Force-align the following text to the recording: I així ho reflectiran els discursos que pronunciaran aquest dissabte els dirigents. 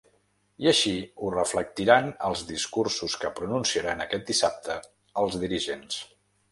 I 0.65 0.69
així 0.69 0.93
ho 1.25 1.29
reflectiran 1.35 2.09
els 2.29 2.43
discursos 2.53 3.19
que 3.25 3.33
pronunciaran 3.41 4.03
aquest 4.09 4.29
dissabte 4.33 4.81
els 5.25 5.41
dirigents. 5.47 6.05